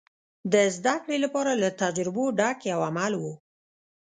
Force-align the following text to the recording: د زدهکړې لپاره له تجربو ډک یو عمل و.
د 0.53 0.55
زدهکړې 0.75 1.17
لپاره 1.25 1.51
له 1.61 1.69
تجربو 1.81 2.23
ډک 2.39 2.59
یو 2.71 2.79
عمل 2.89 3.13
و. 3.17 3.23